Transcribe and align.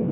بسم 0.00 0.08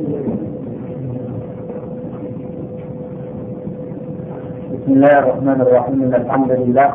الله 4.88 5.14
الرحمن 5.18 5.58
الرحيم. 5.64 6.02
إن 6.02 6.14
الحمد 6.14 6.50
لله 6.52 6.88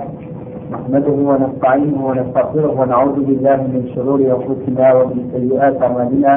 نحمده 0.74 1.12
ونستعينه 1.30 2.00
ونستغفره 2.08 2.72
ونعوذ 2.82 3.18
بالله 3.28 3.56
من 3.74 3.82
شرور 3.96 4.20
أنفسنا 4.22 4.86
ومن 4.94 5.20
سيئات 5.34 5.82
أعمالنا. 5.82 6.34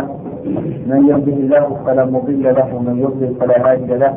من 0.90 1.00
يهده 1.10 1.36
الله 1.44 1.64
فلا 1.86 2.04
مضل 2.04 2.42
له 2.58 2.68
ومن 2.76 2.94
يضلل 3.04 3.34
فلا 3.40 3.56
هادي 3.72 3.94
له. 3.94 4.12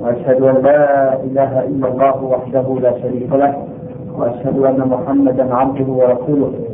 وأشهد 0.00 0.40
أن 0.42 0.56
لا 0.62 0.80
إله 1.26 1.52
إلا 1.70 1.86
الله 1.92 2.16
وحده 2.24 2.66
لا 2.82 2.92
شريك 3.02 3.30
له 3.32 3.52
وأشهد 4.18 4.56
أن 4.70 4.78
محمدا 4.94 5.44
عبده 5.54 5.88
ورسوله. 6.00 6.73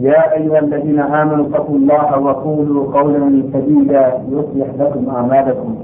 يا 0.00 0.32
أيها 0.36 0.58
الذين 0.58 1.00
آمنوا 1.00 1.46
اتقوا 1.46 1.76
الله 1.76 2.18
وقولوا 2.18 2.92
قولا 3.00 3.42
سديدا 3.52 4.12
يصلح 4.30 4.66
لكم 4.78 5.10
أعمالكم 5.10 5.74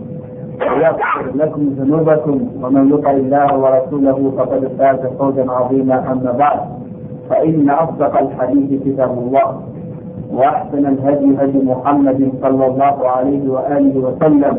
ويغفر 0.61 1.25
لكم 1.35 1.62
ذنوبكم 1.79 2.41
ومن 2.63 2.93
يطع 2.95 3.11
الله 3.11 3.59
ورسوله 3.59 4.33
فقد 4.39 4.71
فاز 4.79 5.07
فوزا 5.19 5.51
عظيما 5.51 6.13
أما 6.13 6.32
بعد 6.32 6.60
فإن 7.30 7.71
أصدق 7.71 8.19
الحديث 8.19 8.82
كتاب 8.85 9.10
الله 9.19 9.60
وأحسن 10.32 10.87
الهدي 10.87 11.37
هدي 11.43 11.59
محمد 11.65 12.32
صلى 12.43 12.66
الله 12.66 13.09
عليه 13.09 13.49
وآله 13.51 13.99
وسلم 14.01 14.59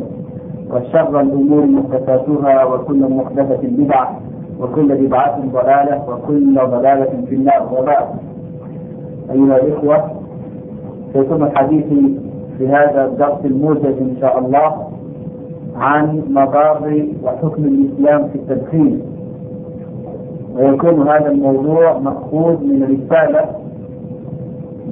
وشر 0.72 1.22
الأمور 1.22 1.66
محدثاتها 1.66 2.64
وكل 2.66 3.14
محدثة 3.14 3.60
بدعة 3.64 4.20
وكل 4.60 4.96
بدعة 4.96 5.40
ضلالة 5.54 6.02
وكل 6.10 6.56
ضلالة 6.56 7.26
في 7.30 7.36
النار 7.36 7.68
وبعد. 7.80 8.06
أيها 9.32 9.58
الإخوة 9.58 10.12
سيكون 11.14 11.44
الحديث 11.44 11.86
في 12.58 12.68
هذا 12.68 13.06
الدرس 13.06 13.46
الموجز 13.46 13.86
إن 13.86 14.16
شاء 14.22 14.40
الله 14.40 14.88
عن 15.76 16.22
مضار 16.30 17.06
وحكم 17.24 17.64
الإسلام 17.66 18.28
في 18.30 18.36
التدخين. 18.36 19.02
ويكون 20.56 21.08
هذا 21.10 21.32
الموضوع 21.32 22.00
مأخوذ 22.00 22.64
من 22.64 22.84
رسالة 22.84 23.46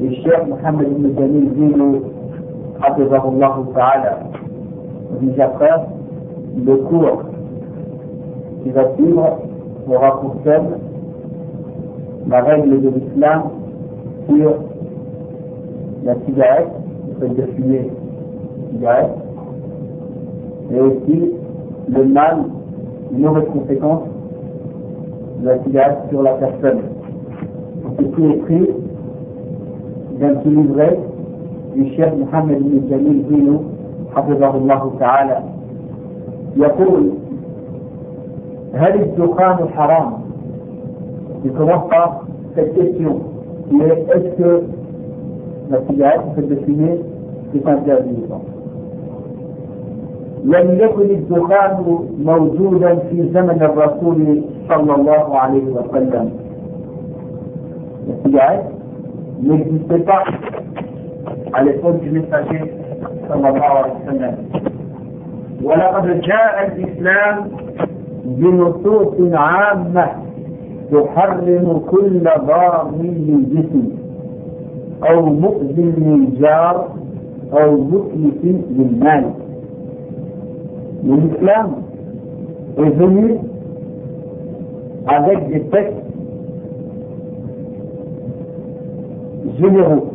للشيخ 0.01 0.39
محمد 0.49 0.85
بن 0.85 1.15
جميل 1.17 1.49
زينو 1.55 1.99
حفظه 2.81 3.29
الله 3.29 3.65
تعالى. 3.75 4.17
Nous 5.21 5.41
après 5.41 5.79
le 6.65 6.75
cours 6.75 7.23
qui 8.63 8.69
va 8.71 8.83
suivre 8.95 9.37
l'islam 13.07 13.43
sur 14.28 14.54
la 16.04 16.14
cigarette, 16.26 16.68
le 17.20 17.28
fait 17.28 17.34
de 17.34 17.46
fumer 17.52 17.90
cigarette, 18.72 19.10
et 20.72 20.80
aussi 20.80 21.32
le 21.88 22.04
mal, 22.04 22.44
les 23.12 23.18
mauvaises 23.18 23.48
conséquences 23.52 24.08
de 25.40 25.46
la 25.48 25.62
cigarette 25.64 25.98
sur 26.10 26.22
la 26.22 26.32
personne. 26.34 26.80
Ceci 27.98 28.24
est 28.24 28.36
pris 28.44 28.68
d'un 30.20 30.34
petit 30.36 30.50
livret 30.50 30.98
du 31.74 31.94
chef 31.94 32.12
Mohamed 32.16 32.62
bin 32.62 32.88
Jamil 32.88 33.24
Zino, 33.28 33.60
حفظه 34.16 34.54
الله 34.56 34.92
تعالى 35.00 35.38
يقول 36.56 37.10
هل 38.74 39.00
الدخان 39.00 39.68
حرام؟ 39.68 40.12
Il 41.44 41.52
commence 41.52 41.88
par 41.90 42.24
cette 42.54 42.74
question 42.74 43.20
mais 43.71 43.85
est-ce 44.15 44.37
que 44.37 44.63
la 45.69 45.79
cigarette 45.89 46.21
peut 46.35 46.41
dessiner 46.43 46.99
c'est 47.53 47.67
interdit 47.67 48.15
ou 48.23 48.27
pas 48.27 48.41
لم 50.43 50.77
يكن 50.79 51.01
الدخان 51.09 51.99
موجودا 52.25 52.95
في 52.95 53.29
زمن 53.33 53.61
الرسول 53.61 54.41
صلى 54.69 54.95
الله 54.95 55.37
عليه 55.39 55.63
وسلم. 55.63 56.29
السجاير 58.09 58.63
ما 59.43 59.59
على 61.53 61.71
الفرج 61.71 62.01
مثل 62.13 62.45
صلى 63.29 63.49
الله 63.49 63.63
عليه 63.63 63.93
وسلم. 64.05 64.35
ولقد 65.63 66.21
جاء 66.21 66.67
الإسلام 66.67 67.47
بنصوص 68.25 69.33
عامة 69.33 70.07
تحرم 70.91 71.81
كل 71.91 72.23
ضار 72.23 72.91
للجسم 73.01 73.83
أو 75.09 75.25
مؤذي 75.25 75.93
للجار 75.97 76.87
أو 77.53 77.77
متلف 77.77 78.61
للمال 78.77 79.31
l'islam 81.03 81.75
est 82.77 83.39
avec 85.07 85.47
des 85.49 85.61
textes 85.69 85.93
généraux 89.59 90.07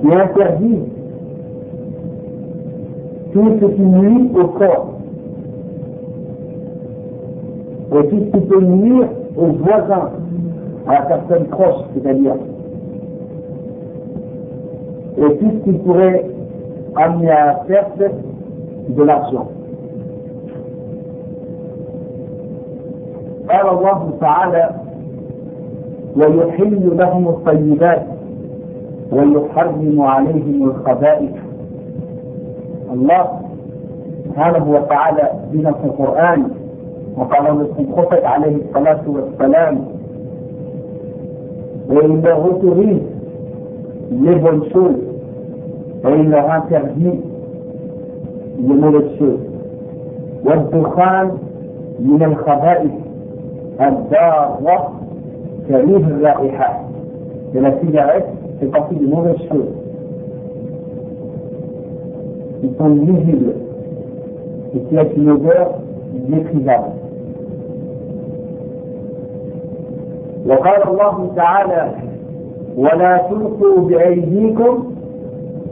qui 0.00 0.12
interdisent 0.14 0.76
tout 3.32 3.50
ce 3.60 3.66
qui 3.66 3.80
nuit 3.82 4.30
au 4.38 4.46
corps 4.48 4.95
et 7.98 8.08
tout 8.08 8.18
ce 8.18 8.38
qui 8.38 8.46
peut 8.46 8.60
nuire 8.60 9.08
aux 9.36 9.46
voisins, 9.46 10.10
à 10.86 10.92
la 10.94 11.00
personne 11.02 11.44
proche, 11.46 11.84
c'est-à-dire 11.94 12.34
et 15.18 15.36
tout 15.38 15.50
ce 15.64 15.70
qui 15.70 15.78
pourrait 15.78 16.26
amener 16.96 17.30
à 17.30 17.54
perte 17.66 17.98
de 18.88 19.02
l'argent. 19.02 19.48
قال 23.48 23.68
الله 23.68 24.10
تعالى 24.20 24.70
ويحل 26.16 26.96
لهم 26.96 27.28
الطيبات 27.28 28.02
ويحرم 29.12 30.00
عليهم 30.00 30.62
الخبائث 30.70 31.30
الله 32.92 33.40
سبحانه 34.24 34.70
وتعالى 34.70 35.30
بنا 35.52 35.72
في 35.72 35.84
القرآن 35.84 36.48
وقال 37.16 37.46
الخطب 37.78 38.24
عليه 38.24 38.56
الصلاة 38.56 39.00
والسلام 39.06 39.84
وإن 41.90 42.22
رسلي 42.26 43.00
لبن 44.12 44.62
شول 44.72 44.96
وإن 46.04 46.34
رانتردي 46.34 47.10
لمولد 48.58 49.10
شول 49.18 49.38
والدخان 50.44 51.30
من 52.00 52.22
الخبائث 52.22 52.90
الدار 53.80 54.90
كريه 55.68 55.96
الرائحة. 55.96 56.80
من 57.54 57.66
السيجارات 57.66 58.24
في 58.60 58.66
قصة 58.66 58.92
لمولد 59.00 59.36
شول 59.48 59.64
Ils 62.62 62.74
sont 62.78 62.88
visibles. 62.88 63.52
Et 64.74 64.80
qui 64.80 64.96
est. 64.96 67.05
وقال 70.48 70.88
الله 70.88 71.30
تعالى 71.36 71.90
ولا 72.76 73.16
تلقوا 73.30 73.80
بأيديكم 73.88 74.84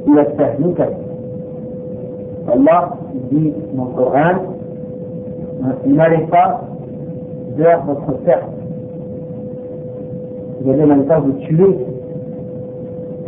إلى 0.09 0.21
التهلكة. 0.21 0.89
الله 2.55 2.91
vers 7.57 7.83
votre 7.85 8.13
perte. 8.25 8.45
Vous 10.61 10.71
allez 10.73 10.87
même 10.87 11.05
pas 11.07 11.19
vous 11.21 11.33
tuer 11.33 11.77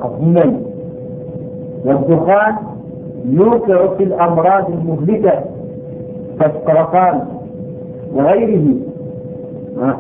à 0.03 0.09
vous-même. 0.09 0.63
والدخان 1.87 2.55
يوقع 3.29 3.95
في 3.97 4.03
الأمراض 4.05 4.71
المهلكة 4.71 5.33
كالسرطان 6.41 7.21
وغيره 8.15 8.75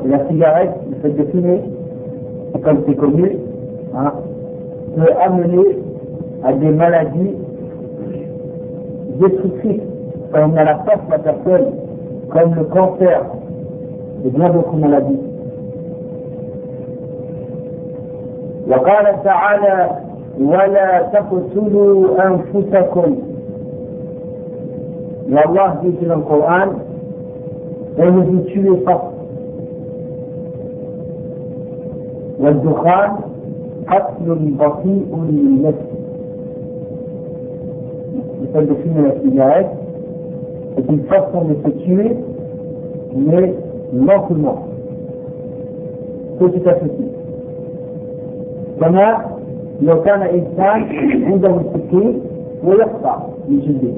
la 0.06 0.27
cigarette, 0.27 0.71
le 0.89 0.95
fait 1.01 1.09
de 1.18 1.24
fumer, 1.31 1.62
comme 2.63 2.83
c'est 2.88 2.95
connu, 2.95 3.38
hein, 3.95 4.13
peut 4.95 5.12
amener 5.25 5.77
à 6.44 6.53
des 6.53 6.69
maladies 6.71 7.36
destructrices 9.19 9.81
ça 10.31 10.48
met 10.48 10.59
à 10.59 10.63
la 10.63 10.75
force 10.77 11.01
la 11.09 11.19
personne, 11.19 11.74
comme 12.30 12.56
le 12.56 12.63
cancer 12.65 13.21
et 14.25 14.30
bien 14.30 14.50
d'autres 14.50 14.75
maladies. 14.75 15.19
وقال 18.68 19.24
تعالى 19.24 19.89
ولا 20.39 21.01
تقتلوا 21.13 22.27
أنفسكم 22.27 23.15
والله 25.31 25.74
dit 25.83 26.06
dans 26.06 26.15
le 26.15 26.21
Coran 26.21 26.69
et 27.98 28.06
ne 28.06 28.21
vous 28.21 28.39
tuez 28.42 28.77
pas 28.86 29.12
والدخان 32.41 33.11
قتل 33.88 34.35
بطيء 34.61 35.25
للنفس. 35.31 35.97
de 38.55 38.75
fumer 38.75 39.03
la 39.03 39.21
cigarette 39.21 39.71
est 40.79 40.91
une 40.91 41.03
façon 41.05 41.44
de 41.44 41.55
se 41.65 41.71
tuer, 41.85 42.17
mais 43.15 43.55
lentement, 43.93 44.67
petit 46.38 46.69
à 46.69 46.75
petit. 46.75 47.11
كما 48.81 49.25
لو 49.83 50.03
كان 50.03 50.23
إنسان 50.23 50.81
عنده 51.25 51.56
السكين 51.61 52.21
ويقطع 52.65 53.17
من 53.49 53.61
جلده. 53.61 53.94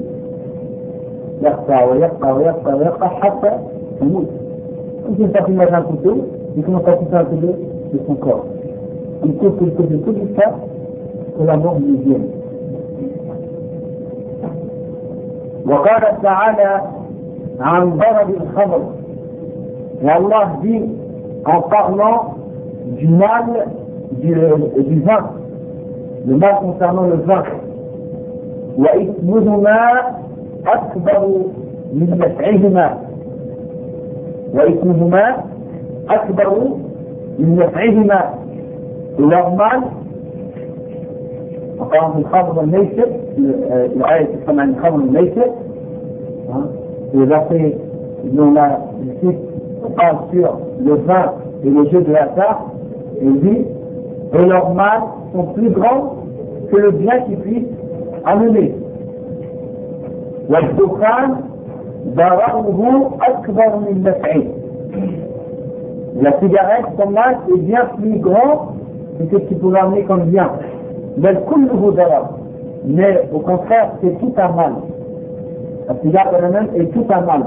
يقطع 1.41 1.83
ويقطع 1.85 2.31
ويقطع 2.31 2.73
ويقطع 2.75 3.07
حتى 3.07 3.51
يموت. 4.01 4.27
يمكن 5.09 5.31
تأخذ 5.31 5.53
مثلا 5.53 5.79
كتب 5.79 6.21
يكون 6.57 6.77
قد 6.77 6.97
de 7.93 7.99
son 8.07 8.15
corps. 8.15 8.45
Il 9.25 9.33
faut 9.33 9.49
que 9.51 9.63
de 9.65 9.97
tout 9.97 10.15
ça 10.37 10.53
que 11.37 11.43
la 11.43 11.57
mort 11.57 11.77
lui 11.79 11.97
vienne. 11.97 12.27
وقال 15.69 16.21
تعالى 16.23 16.81
عن 17.59 17.89
ضرب 17.97 18.29
الخمر 18.29 18.81
والله 20.03 20.47
dit 20.63 20.81
en 21.45 21.61
parlant 21.61 22.35
du 22.97 23.07
mal 23.07 23.67
du, 24.21 24.33
du 24.89 24.99
vin 25.01 25.29
le 26.25 26.35
mal 26.37 26.55
concernant 26.61 27.07
le 27.07 27.15
vin 27.17 27.43
وإثمهما 28.77 29.79
أكبر 30.67 31.27
من 31.93 32.17
نفعهما 32.19 32.97
وإثمهما 34.53 35.37
أكبر 36.09 36.57
من 37.39 37.55
نفعهما 37.55 38.33
mal 39.19 39.81
وقام 41.79 42.17
الخمر 42.17 42.57
والميسر 42.59 43.07
الآية 43.95 44.25
تتكلم 44.25 44.59
عن 44.59 44.69
الخمر 44.69 44.93
والميسر 44.93 45.45
dont 48.23 48.51
la 48.53 48.79
le 49.23 49.89
parle 49.95 50.17
sur 50.31 50.59
le 50.83 50.93
vin 50.95 51.33
et 51.63 51.69
le 51.69 51.85
jeu 51.89 52.01
de 52.01 52.11
la 52.11 52.25
tarte, 52.27 52.61
et 53.21 54.45
leurs 54.45 54.73
mal 54.73 55.01
sont 55.33 55.43
plus 55.53 55.69
grands 55.69 56.15
que 56.71 56.77
le 56.77 56.91
bien 56.91 57.19
qu'ils 57.21 57.37
puissent 57.37 57.73
amener. 58.25 58.73
والدخان 60.49 61.35
ضرره 62.15 63.11
أكبر 63.21 63.75
من 63.75 64.03
نفعه. 64.03 64.43
La 66.20 66.38
cigarette, 66.40 66.86
son 66.98 67.10
mal 67.10 67.38
est 67.54 67.58
bien 67.58 67.86
plus 67.98 68.18
grand 68.18 68.74
que 69.18 69.24
ce 69.32 69.36
qu'il 69.44 69.58
pourrait 69.58 69.80
amener 69.80 70.04
comme 70.04 70.24
bien. 70.24 70.50
Mais 71.18 71.34
كله 71.48 71.90
ضرر. 71.90 72.24
Mais 72.86 73.28
au 73.32 73.38
contraire, 73.40 73.92
c'est 74.02 74.18
tout 74.20 74.32
un 74.36 74.48
mal. 74.52 74.72
La 75.88 75.94
cigarette 76.02 76.34
elle-même 76.38 76.68
est 76.76 76.92
tout 76.92 77.06
un 77.10 77.20
mal. 77.20 77.42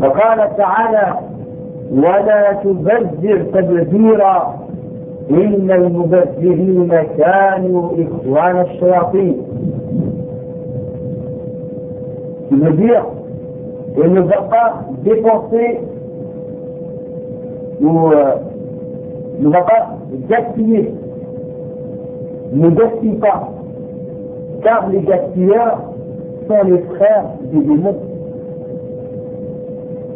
وقال 0.00 0.56
تعالى 0.56 1.14
ولا 1.92 2.52
تبذر 2.64 3.42
تبذيرا 3.54 4.54
إن 5.30 5.70
المبذرين 5.70 6.90
كانوا 7.18 7.90
إخوان 7.98 8.60
الشياطين 8.60 9.36
qui 12.48 12.54
veut 12.56 12.72
dire 12.72 13.04
il 14.04 14.12
ne 14.12 14.20
va 14.20 14.42
pas 14.54 14.80
dépenser 15.04 15.80
bu 17.79 17.91
lu 19.41 19.47
nga 19.49 19.61
ko 19.67 19.77
jàppee 20.29 20.81
mu 22.57 22.67
jàppee 22.77 23.15
ko 23.23 23.33
car 24.63 24.81
li 24.91 24.99
jàppee 25.07 25.61
sont 26.47 26.63
les 26.69 26.81
frères 26.95 27.25
du 27.51 27.59
démon. 27.67 27.95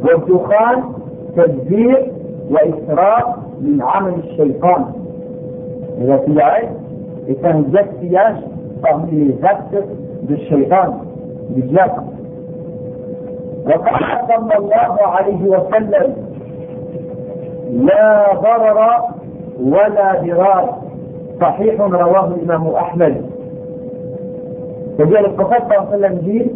والدخان 0.04 0.84
تدبير 1.38 2.12
وإسراف 2.52 3.26
من 3.62 3.82
عمل 3.82 4.14
الشيطان 4.24 4.86
إذا 6.02 6.18
في 6.18 6.42
عيد 6.42 6.70
إذن 7.28 7.64
جد 7.72 7.88
فياش 8.00 8.36
فهم 8.84 9.06
بالشيطان 10.24 10.94
بجد 11.50 11.92
وقال 13.66 14.04
صلى 14.28 14.58
الله 14.58 14.98
عليه 15.08 15.44
وسلم 15.48 16.14
لا 17.72 18.34
ضرر 18.34 19.02
ولا 19.64 20.22
ضرار. 20.22 20.78
صحيح 21.42 21.82
رواه 21.82 22.28
الإمام 22.28 22.68
أحمد. 22.68 23.22
فجعل 24.98 25.26
الصحابه 25.26 25.66
صلى 25.68 25.96
الله 25.96 26.08
عليه 26.08 26.08
وسلم 26.08 26.20
جيل 26.24 26.48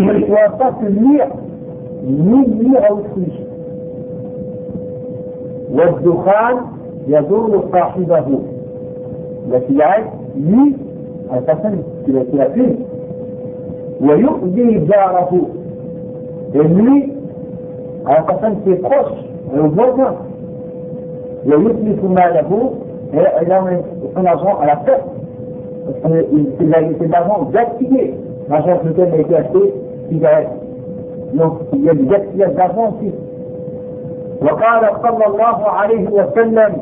مش 0.00 0.30
واقف 0.30 0.80
الميع 0.82 1.28
ميع 2.06 2.88
أو 2.88 2.98
تخيش 3.00 3.34
والدخان 5.72 6.56
يضر 7.08 7.62
صاحبه. 7.72 8.38
لكن 9.50 9.80
عاد 9.80 10.04
مي 10.36 10.72
أساسا 11.30 11.82
كلا 12.06 12.24
كلا 12.24 12.66
ويؤذي 14.00 14.78
جاره. 14.78 15.40
المي 16.54 17.11
أو 18.12 18.24
قسم 18.24 18.54
في 18.64 18.82
خش 18.88 19.12
الوجود 19.54 20.16
يثبت 21.44 22.04
ما 22.04 22.20
له 22.30 22.72
إلى 23.14 23.28
أيام 23.40 23.82
الفناجون 24.02 24.50
على 24.52 24.72
الطفل 24.72 25.02
وقال 34.42 34.90
صلى 35.02 35.26
الله 35.26 35.68
عليه 35.68 36.08
وسلم 36.10 36.76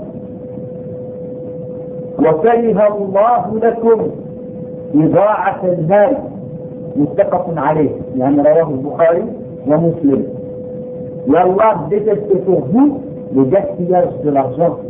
وكره 2.18 2.96
الله 2.96 3.58
لكم 3.62 4.10
إضاعة 4.94 5.60
المال. 5.64 6.16
متفق 6.96 7.46
عليه. 7.56 7.90
يعني 8.16 8.42
رواه 8.42 8.70
البخاري 8.70 9.24
ومسلم. 9.66 10.39
والله 11.28 11.88
بتتفق 11.90 12.64
به 12.72 12.92
لجهتيات 13.34 14.12
الأرزاق 14.24 14.80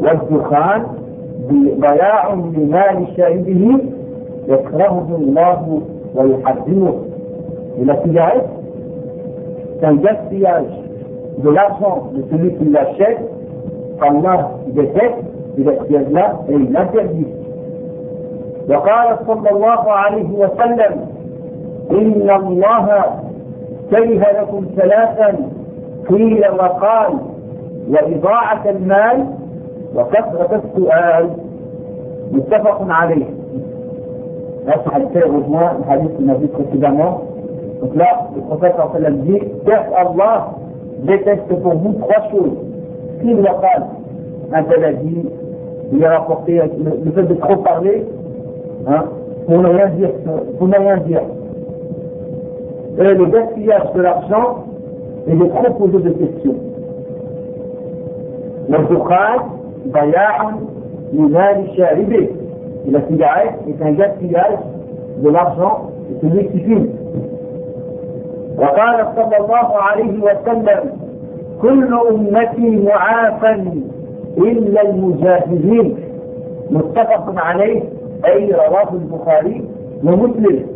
والدخان 0.00 0.82
بضياع 1.50 2.32
لمال 2.34 3.06
شاربه 3.16 3.78
يكرهه 4.48 5.06
الله 5.18 5.80
ويحرمه 6.14 6.94
إلى 7.78 7.96
تجاهز 8.04 8.42
تنجهتيات 9.82 10.66
de 11.44 11.50
l'argent 11.50 12.12
de 12.14 12.22
celui 12.30 12.54
qui 12.56 12.64
l'achète, 12.70 13.18
Allah 14.00 14.52
déteste, 14.68 15.14
il 15.58 15.68
est 15.68 16.10
là 16.10 16.40
et 16.48 16.54
il 16.54 16.74
interdit. 16.76 17.26
وقال 18.68 19.16
صلى 19.26 19.50
الله 19.50 19.82
عليه 19.92 20.30
وسلم 20.32 20.92
إن 21.90 22.30
الله 22.30 22.86
كيف 23.90 24.22
لكم 24.40 24.66
ثلاثا 24.76 25.36
قيل 26.08 26.44
وقال 26.50 27.18
وإضاعة 27.90 28.70
المال 28.70 29.26
وكثرة 29.94 30.62
السؤال؟ 30.64 31.30
متفق 32.32 32.86
عليه. 32.88 33.24
نفس 34.66 34.86
الحديث 34.86 35.16
هنا 35.16 35.76
الحديث 35.78 36.10
النبي 36.20 36.46
صلى 36.46 36.64
الله 36.74 36.88
عليه 36.88 37.04
وسلم 37.04 37.18
قلت 37.82 37.96
لا 37.96 38.20
الخطاب 38.36 38.72
صلى 38.72 38.84
الله 38.84 38.90
عليه 38.94 39.06
وسلم 39.06 39.24
قال 39.24 39.40
تحت 39.66 40.06
الله 40.06 40.46
لتست 41.04 41.52
ثلاث 41.52 42.00
تخشل 42.08 42.50
قيل 43.22 43.40
وقال 43.40 43.82
انت 44.54 44.72
الذي 44.72 45.24
هي 45.92 46.06
رفقية 46.16 46.70
لفد 47.04 47.36
تخو 47.38 47.54
parler 47.64 47.98
هنا 49.48 49.70
ينزح 49.70 50.10
هنا 50.60 50.76
ينزح 50.92 51.22
Et 52.98 53.02
le 53.14 53.26
gaspillage 53.26 53.92
de 53.94 54.00
l'argent 54.00 54.64
et 55.26 55.34
de 55.34 55.44
trop 55.44 55.72
poser 55.74 56.04
de 56.04 56.10
questions. 56.10 56.56
والدخان 58.68 59.38
ضياع 59.92 60.50
لمال. 61.12 61.66
Et 62.86 62.90
la 62.90 63.00
cigarette 63.08 63.54
est 63.68 63.82
un 63.82 63.92
gaspillage 63.92 64.58
de 65.22 65.28
l'argent, 65.28 65.90
c'est 66.20 66.28
celui 66.28 66.48
qui 66.50 66.60
fume. 66.60 66.88
وقال 68.58 69.06
صلى 69.16 69.36
الله 69.36 69.68
عليه 69.76 70.18
وسلم 70.22 70.80
كل 71.62 71.94
أمتي 72.10 72.76
معافى 72.76 73.62
إلا 74.38 74.82
المجاهدين 74.90 75.96
متفق 76.70 77.34
عليه 77.36 77.82
أي 78.26 78.52
رواه 78.52 78.88
البخاري 78.92 79.64
ومسلم 80.04 80.75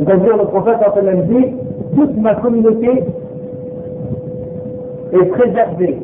C'est-à-dire 0.00 0.36
le 0.36 0.44
prophète 0.44 0.78
sallam 0.94 1.22
dit 1.26 1.46
toute 1.94 2.16
ma 2.16 2.34
communauté 2.36 3.04
est 5.12 5.24
préservée. 5.26 5.98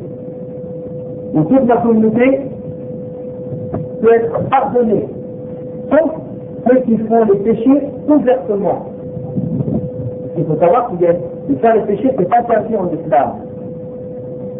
Ou 1.33 1.41
toute 1.43 1.65
ma 1.65 1.77
communauté 1.77 2.41
peut 4.01 4.13
être 4.13 4.49
pardonnée. 4.49 5.07
Sauf 5.89 6.11
ceux 6.69 6.79
qui 6.81 6.97
font 6.97 7.25
les 7.25 7.39
péchés 7.39 7.81
ouvertement. 8.07 8.85
Il 10.37 10.45
faut 10.45 10.57
savoir 10.59 10.89
qu'il 10.89 11.01
y 11.01 11.07
a 11.07 11.13
de 11.13 11.55
faire 11.55 11.75
les 11.75 11.81
péchés, 11.81 12.11
c'est 12.17 12.29
pas 12.29 12.39
interdit 12.39 12.75
en 12.75 12.89
islam. 13.03 13.29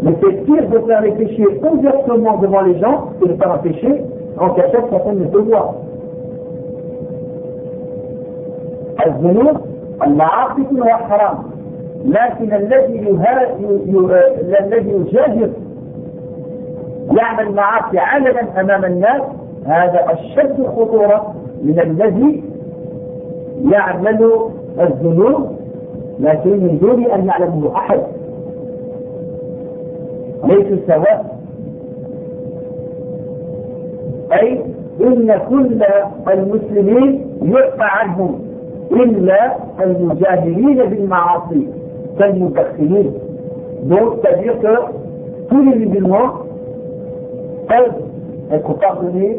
Mais 0.01 0.13
c'est 0.22 0.46
pire 0.46 0.67
de 0.70 0.79
faire 0.79 1.01
les 1.01 1.12
péchés 1.12 1.46
ouvertement 1.72 2.38
devant 2.38 2.62
les 2.62 2.79
gens 2.79 3.10
que 3.22 3.27
de 3.27 3.34
faire 3.34 3.51
un 3.51 3.58
péché 3.60 4.01
en 4.39 4.50
cachette 4.51 4.89
personne 4.89 5.20
ne 5.20 5.25
te 5.25 5.38
voit. 5.38 5.75
الذنوب 9.07 9.57
المعاصي 10.03 10.63
كلها 10.63 10.95
حرام. 10.95 11.37
لكن 12.05 12.53
الذي 12.53 13.17
الذي 14.59 14.89
يجاهر 14.89 15.49
يعمل 17.11 17.51
معاصي 17.55 17.99
علنا 17.99 18.61
أمام 18.61 18.85
الناس 18.85 19.21
هذا 19.65 20.05
أشد 20.13 20.65
خطورة 20.65 21.33
من 21.63 21.79
الذي 21.79 22.43
يعمل 23.71 24.31
الذنوب 24.79 25.57
لكن 26.19 26.49
من 26.49 26.77
دون 26.81 27.05
أن 27.05 27.25
يعلمه 27.25 27.75
أحد. 27.75 27.99
ليسوا 30.43 30.77
سواء. 30.87 31.37
أي 34.33 34.61
إن 35.01 35.39
كل 35.49 35.79
المسلمين 36.27 37.27
يعفى 37.41 37.83
عنهم. 37.83 38.46
إلا 38.91 39.56
المجاهرين 39.84 40.75
بالمعاصي 40.89 41.67
كالمدخنين. 42.20 43.13
donc 43.83 44.24
c'est-à-dire 44.24 44.53
que 44.53 44.75
tous 45.50 45.55
les 45.55 45.75
musulmans 45.75 46.29
peuvent 47.69 47.93
être 48.51 48.74
pardonnés 48.74 49.36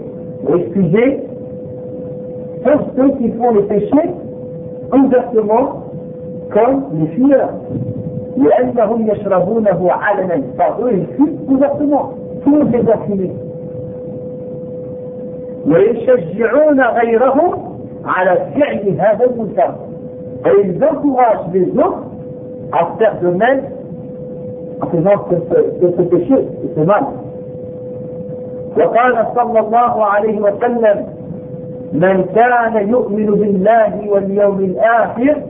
réfugiés 0.51 1.19
سوف 2.65 2.81
سو 2.97 3.15
كي 3.19 3.33
فون 3.33 3.55
لي 3.57 3.63
بيشي 3.63 4.03
انفيرسمون 4.95 5.69
لأنهم 8.37 9.11
يشربونه 9.11 9.93
علنا 9.93 10.43
فاغوي 10.59 10.91
في 11.17 11.23
انفيرسمون 11.51 12.13
تو 12.45 12.51
لي 12.51 13.31
ويشجعون 15.67 16.81
غيرهم 16.81 17.68
على 18.09 18.39
فعل 18.55 18.97
هذا 19.01 19.25
المنكر 19.25 19.75
فإن 20.45 20.71
ذكرها 20.71 21.43
بالذكر 21.53 22.03
أفتح 22.75 23.13
دومين 23.23 23.61
أفتح 24.83 26.31
وقال 28.79 29.27
صلى 29.35 29.61
الله 29.61 30.05
عليه 30.05 30.41
وسلم 30.41 31.07
من 31.93 32.25
كان 32.35 32.89
يؤمن 32.89 33.27
بالله 33.27 34.11
واليوم 34.11 34.59
الآخر 34.59 35.43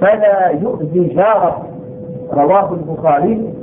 فلا 0.00 0.48
يؤذي 0.62 1.08
جاره. 1.14 1.62
رواه 2.32 2.72
البخاري. 2.72 3.54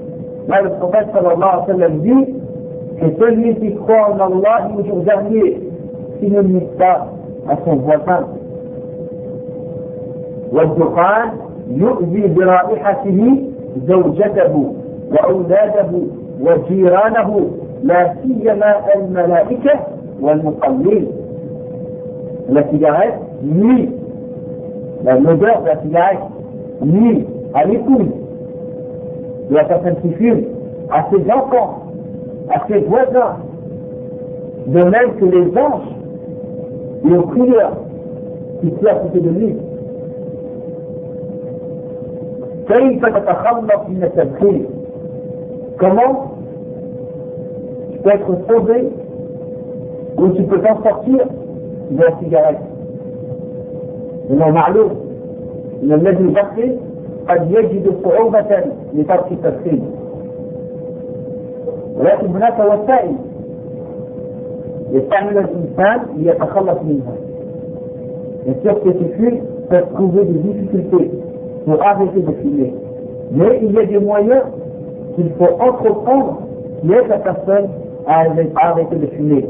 قال 0.51 0.65
الصحابة 0.67 1.13
صلى 1.13 1.33
الله 1.33 1.47
عليه 1.47 1.63
وسلم 1.63 2.01
دي 2.01 2.33
كتبني 3.01 3.69
كون 3.87 4.21
الله 4.21 4.67
مجهزة 4.67 5.27
لي 5.29 5.57
في 6.19 6.27
المستقبل 6.27 7.20
الشيطان 7.50 8.24
والدخان 10.51 11.29
يؤذي 11.71 12.27
برائحته 12.27 13.38
زوجته 13.88 14.74
وأولاده 15.12 15.89
وجيرانه 16.41 17.50
لا 17.83 18.13
سيما 18.24 18.75
الملائكة 18.95 19.79
والمصلين. 20.21 21.07
لا 22.50 22.63
سيجارات 22.71 23.13
ني. 23.43 23.89
لا 25.03 25.19
نودور 25.19 25.60
لا 25.65 25.77
سيجارات 25.83 26.17
ني. 26.81 27.25
عليكم. 27.55 28.10
لا 29.50 29.63
تسنتفير 29.63 30.43
à 30.91 31.05
ses 31.10 31.31
enfants, 31.31 31.83
à 32.53 32.67
ses 32.67 32.79
voisins, 32.79 33.38
de 34.67 34.83
même 34.83 35.15
que 35.19 35.25
les 35.25 35.57
anges. 35.57 36.00
Et 37.05 37.13
aux 37.17 37.22
prieurs 37.24 37.74
qui 38.62 38.72
côté 38.96 39.20
de 39.20 39.29
التدخين 44.03 44.65
Comment 45.79 46.31
tu 47.91 47.98
peux 48.03 48.10
être 48.12 48.34
sauvé 48.48 48.89
ou 50.17 50.27
tu 50.29 50.43
peux 50.43 50.60
t'en 50.62 50.81
sortir 50.84 51.25
de 51.91 51.98
la 52.03 52.17
cigarette 52.20 52.60
معلوم 54.51 54.91
أن 55.84 55.91
الذي 55.93 56.24
يدخن 56.24 56.77
قد 57.29 57.51
يجد 57.51 57.93
صعوبة 58.03 58.46
لترك 58.93 59.31
التدخين 59.31 59.84
ولكن 61.98 62.27
هناك 62.27 62.60
وسائل 62.60 63.15
يستعمل 64.92 65.38
الإنسان 65.38 66.00
ليتخلص 66.16 66.78
منها 66.82 67.14
Bien 68.46 68.54
sûr 68.62 68.80
que 68.80 68.92
ces 68.92 69.08
fuites 69.16 69.42
peuvent 69.68 69.92
trouver 69.94 70.25
des 70.25 70.38
difficultés 70.38 71.11
pour 71.64 71.82
arrêter 71.82 72.20
de 72.20 72.30
fumer. 72.42 72.73
Mais 73.32 73.58
il 73.61 73.73
y 73.73 73.78
a 73.80 73.85
des 73.87 73.99
moyens 73.99 74.42
qu'il 75.16 75.30
faut 75.37 75.61
entreprendre 75.61 76.42
qui 76.80 76.92
aident 76.92 77.08
la 77.08 77.18
personne 77.18 77.66
à 78.06 78.25
arrêter 78.68 78.96
de 78.96 79.06
fumer. 79.06 79.44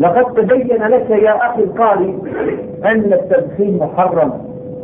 لقد 0.00 0.24
تبين 0.34 0.82
لك 0.82 1.10
يا 1.10 1.36
أخي 1.46 1.62
القارئ 1.62 2.10
أن 2.84 3.12
التدخين 3.12 3.78
محرم. 3.78 4.32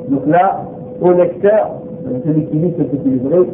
Donc 0.09 0.27
là, 0.27 0.63
au 1.03 1.13
lecteur, 1.13 1.71
celui 2.25 2.47
qui 2.47 2.57
lit 2.57 2.75
ce 2.79 2.83
petit 2.83 3.09
livret, 3.09 3.47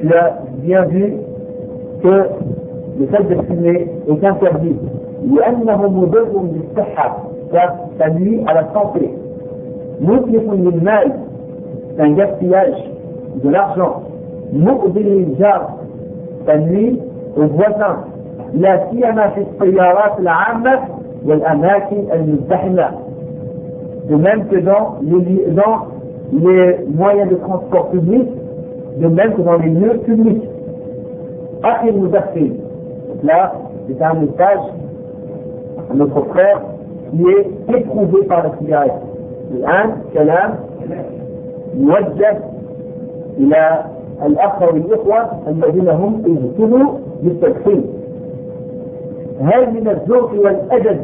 tu 0.00 0.14
as 0.14 0.38
bien 0.62 0.84
vu 0.84 1.14
que 2.02 2.22
le 3.00 3.06
fait 3.06 3.24
de 3.24 3.42
fumer 3.42 3.88
est 4.08 4.24
interdit. 4.24 4.76
لأنه 5.26 5.88
مضر 5.88 6.24
بالصحة 6.32 7.16
ça 7.98 8.10
nuit 8.10 8.40
à 8.46 8.54
la 8.54 8.64
santé. 8.74 9.10
متلف 10.00 10.52
للمال 10.52 11.12
c'est 11.96 12.02
un 12.02 12.12
gaspillage 12.12 12.90
de 13.44 13.48
l'argent. 13.50 14.02
مؤذي 14.52 15.02
للجار 15.02 15.68
ça 16.46 16.56
nuit 16.58 17.00
aux 17.36 17.46
voisins. 17.46 17.98
لا 18.54 18.90
سيما 18.90 19.28
في 19.28 19.40
السيارات 19.40 20.18
العامة 20.20 20.78
والأماكن 21.26 22.04
المزدحمة. 22.12 22.88
De 24.08 24.14
même 24.16 24.46
que 24.48 24.56
dans 24.56 24.96
les, 25.02 25.46
dans 25.50 25.78
les 26.32 26.76
moyens 26.94 27.28
de 27.28 27.34
transport 27.36 27.90
public, 27.90 28.28
de 29.00 29.08
même 29.08 29.34
que 29.34 29.42
dans 29.42 29.56
les 29.58 29.70
lieux 29.70 29.98
publics. 30.06 30.42
أخي 31.64 31.88
المدخن 31.88 32.50
Là, 33.23 33.53
c'est 33.87 34.01
un 34.01 34.13
message 34.15 34.59
notre 35.93 36.21
frère 36.29 36.61
qui 37.11 37.23
est 37.23 37.77
éprouvé 37.77 38.25
par 38.27 38.43
la 38.43 38.57
cigarette. 38.57 39.01
الآن 39.51 39.91
كلام 40.13 40.51
موجه 41.77 42.37
إلى 43.37 43.83
الأخ 44.25 44.61
والإخوة 44.61 45.25
الذين 45.47 45.89
هم 45.89 46.21
ابتلوا 46.25 46.91
بالتدخين. 47.23 47.83
هل 49.41 49.73
من 49.73 49.87
الذوق 49.87 50.31
والأدب 50.33 50.99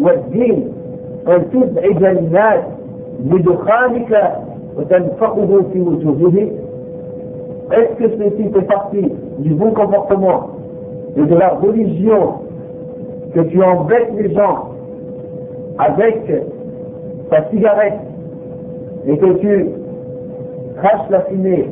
والدين 0.00 0.72
أن 1.28 1.50
تزعج 1.50 2.04
الناس 2.04 2.60
بدخانك 3.20 4.32
وتنفقه 4.76 5.62
في 5.72 5.80
وجوههم 5.80 6.48
Est-ce 7.70 7.98
que 7.98 8.08
ceci 8.08 8.48
fait 8.48 8.62
partie 8.62 9.12
du 9.40 9.50
bon 9.54 9.72
comportement 9.72 10.57
et 11.16 11.24
de 11.24 11.34
la 11.34 11.50
religion 11.50 12.34
que 13.34 13.40
tu 13.40 13.62
embêtes 13.62 14.12
les 14.16 14.32
gens 14.34 14.70
avec 15.78 16.30
ta 17.30 17.48
cigarette 17.50 18.00
et 19.06 19.16
que 19.16 19.32
tu 19.38 19.68
craches 20.76 21.10
la 21.10 21.20
fumée 21.22 21.68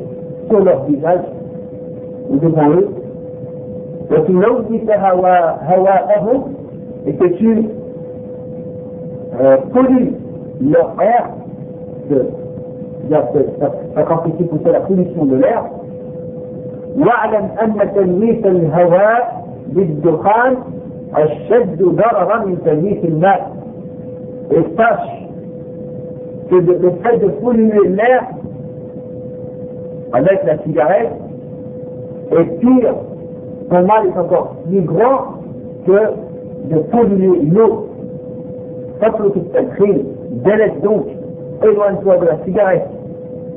sur 0.49 0.59
leur 0.63 0.85
visage 0.85 1.21
ou 2.29 2.37
devant 2.37 2.69
eux, 2.71 2.89
et 7.05 7.13
que 7.13 7.25
tu 7.37 7.69
euh, 9.39 9.57
polluent 9.73 10.13
leur 10.61 10.95
air, 11.01 11.29
de, 12.09 12.25
ça, 13.09 13.71
ça 13.95 14.03
constitue 14.03 14.45
pour 14.45 14.71
la 14.71 14.79
pollution 14.81 15.25
de 15.25 15.35
l'air. 15.37 15.63
واعلم 16.97 17.49
أن 17.61 17.93
تلويث 17.95 18.45
الهواء 18.45 19.45
بالدخان 19.67 20.55
أشد 21.15 21.83
ضررا 21.83 22.45
من 22.45 22.57
تلويث 22.65 23.05
الماء. 23.05 23.57
Fait 26.49 26.61
de 27.17 27.27
polluer 27.41 27.87
l'air 27.89 28.23
avec 30.13 30.43
la 30.45 30.57
cigarette 30.59 31.11
est 32.31 32.59
pire, 32.59 32.95
son 33.69 33.81
mal 33.85 34.07
est 34.07 34.17
encore 34.17 34.55
plus 34.69 34.81
grand 34.81 35.19
que 35.85 35.99
de 36.69 36.79
polluer 36.91 37.41
l'eau. 37.51 37.87
التدخين 39.03 40.03
délaisse 40.45 40.81
donc 40.83 41.05
éloigne-toi 41.63 42.17
de 42.17 42.25
la 42.25 42.37
cigarette 42.45 42.87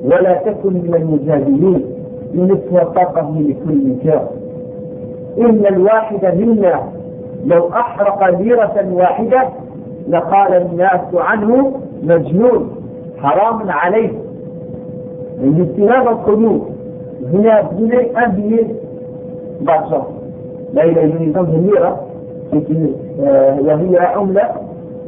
ولا 0.05 0.35
تكن 0.35 0.73
من 0.73 0.95
المجادلين 0.95 2.00
بنصف 2.35 2.83
طاقه 2.95 3.35
لكل 3.41 3.93
جار. 4.05 4.29
إن 5.39 5.67
الواحد 5.67 6.25
منا 6.41 6.81
لو 7.47 7.69
أحرق 7.69 8.41
ليرة 8.41 8.87
واحدة 8.93 9.43
لقال 10.09 10.53
الناس 10.55 11.01
عنه 11.15 11.73
مجنون 12.03 12.71
حرام 13.19 13.71
عليه. 13.71 14.11
من 15.41 15.61
اجتناب 15.61 16.09
القلوب 16.09 16.67
هنا 17.33 17.61
بني 17.63 18.25
أبي 18.25 18.67
بشر 19.61 20.03
لا 20.75 20.85
إله 20.85 21.05
إلا 21.05 21.41
الله 21.41 21.57
ليره 21.57 22.01
آه، 23.21 23.61
وهي 23.61 23.99
عملة 23.99 24.43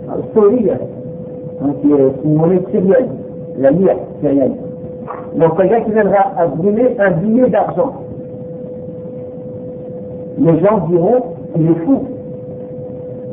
أسطورية. 0.08 0.80
في 1.82 2.10
مولد 2.24 2.62
سريان 2.72 3.08
لم 3.58 3.86
يحكي 3.86 4.52
donc 5.35 5.57
quelqu'un 5.57 5.81
qui 5.81 5.91
viendra 5.91 6.31
à 6.37 6.47
brûler 6.47 6.95
un 6.99 7.11
billet 7.11 7.49
d'argent 7.49 7.93
les 10.39 10.59
gens 10.59 10.77
diront 10.89 11.23
il 11.55 11.71
est 11.71 11.85
fou 11.85 12.03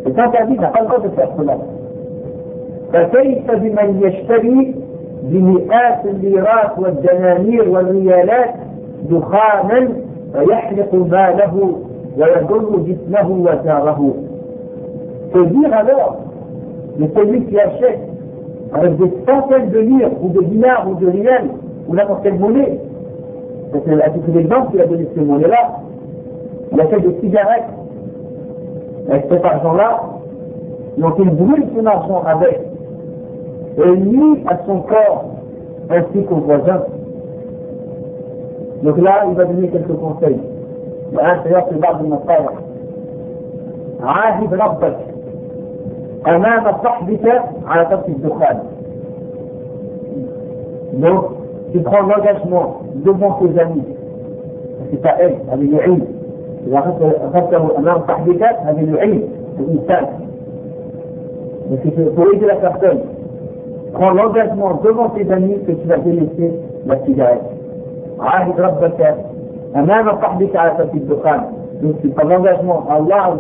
c'est 0.05 0.19
interdit, 0.19 0.55
il 0.55 0.61
n'a 0.61 0.69
pas 0.69 0.81
le 0.83 0.87
droit 0.87 1.01
de 1.01 1.09
faire 1.11 1.31
cela 1.37 1.57
فكيف 2.95 3.51
بمن 3.51 4.01
يشتري 4.03 4.75
بمئات 5.23 6.05
الليرات 6.05 6.79
والدنانير 6.79 7.69
والريالات 7.69 8.55
دخانا 9.11 9.89
فيحرق 10.33 10.95
ماله 10.95 11.73
ويضر 12.19 12.77
جسمه 12.87 13.31
وداره 13.31 14.15
Que 15.35 15.41
dire 15.47 15.73
alors 15.75 16.17
de 17.01 17.07
celui 17.17 17.45
qui 17.47 17.59
achète 17.59 17.99
avec 18.73 18.97
des 18.97 19.11
centaines 19.27 19.71
de 19.71 19.81
livres 19.81 20.13
ou 20.23 20.29
de 20.29 20.43
dinars 20.45 20.87
ou 20.89 20.95
de 20.95 21.09
riels 21.11 21.51
ou 21.89 21.95
n'importe 21.95 22.23
quelle 22.23 22.39
monnaie 22.39 22.79
C'est 23.73 24.03
à 24.03 24.11
titre 24.11 24.31
d'exemple 24.31 24.71
qu'il 24.71 24.81
a 24.81 24.87
donné 24.87 25.07
ces 25.15 25.21
monnaies-là. 25.21 25.81
Il 26.73 26.81
achète 26.81 27.03
des 27.03 27.21
cigarettes 27.21 27.71
avec 29.11 29.27
cet 29.31 29.45
argent-là. 29.45 30.01
Donc 30.99 31.15
il 31.19 31.31
brûle 31.31 31.65
son 31.77 31.87
argent 31.87 32.23
avec 32.27 32.61
et 33.77 33.97
nuit 33.97 34.45
à 34.49 34.59
son 34.67 34.79
corps 34.81 35.25
ainsi 35.91 36.25
qu'aux 36.25 36.37
voisins. 36.37 36.83
Donc 38.83 38.99
là, 38.99 39.25
il 39.29 39.35
va 39.35 39.45
donner 39.45 39.69
quelques 39.69 39.97
conseils. 39.99 40.39
الآن 41.13 41.41
سيأتي 41.45 41.75
بعض 41.79 42.01
النصائح 42.05 42.51
عاهد 44.03 44.55
ربك 44.55 44.97
أمام 46.27 46.65
صحبك 46.85 47.43
على 47.67 47.85
ترك 47.87 48.09
الدخان. 48.09 48.59
Donc, 51.03 51.25
tu 51.73 51.81
prends 51.81 52.03
l'engagement 52.03 52.81
devant 53.05 53.33
tes 53.41 53.59
amis. 53.61 53.83
C'est 54.91 55.03
pas 55.03 55.17
elle, 55.21 55.37
هذه 55.53 55.77
يعين. 55.77 56.01
إذا 56.67 56.79
أخذته 56.79 57.79
أمام 57.79 58.01
صحبك 58.09 58.43
هذه 58.43 58.95
يعين 58.97 59.23
الإنسان. 59.61 60.07
Mais 61.71 61.79
c'est 61.83 62.15
pour 62.15 62.27
aider 62.33 62.47
la 62.47 62.57
personne. 62.57 63.01
prends 63.95 64.11
l'engagement 64.11 64.81
devant 64.85 65.09
tes 65.11 65.31
amis 65.33 65.57
que 65.67 65.73
tu 65.73 65.87
vas 65.89 65.97
délaisser 65.99 66.53
la 66.87 66.99
cigarette. 67.05 67.43
عاهد 68.21 68.61
ربك 68.61 69.15
أمام 69.77 70.07
صاحبك 70.21 70.57
على 70.57 70.71
ترك 70.79 70.95
الدخان. 70.95 71.41
Donc 71.83 72.01
tu 72.03 72.09
prends 72.11 72.29
l'engagement 72.29 72.85
à 72.89 72.95
Allah 72.95 73.35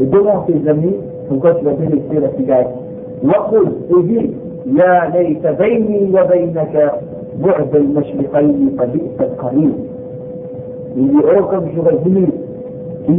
et 0.00 0.06
devant 0.06 0.40
tes 0.42 0.68
amis 0.68 0.94
comme 1.28 1.40
quoi 1.40 1.54
tu 1.54 1.64
vas 1.64 1.72
délaisser 1.72 2.20
la 2.20 2.28
cigarette. 2.36 2.74
وقل 3.24 3.66
et 3.90 4.02
dis 4.02 4.30
يا 4.66 5.10
ليت 5.14 5.46
بيني 5.46 6.10
وبينك 6.20 6.92
بعد 7.43 7.75
المشرقين 7.75 8.75
فبئس 8.79 9.21
القرين. 9.21 9.73
Oh, 10.97 11.55